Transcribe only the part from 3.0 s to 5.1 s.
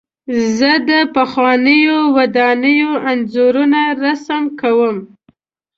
انځورونه رسم کوم.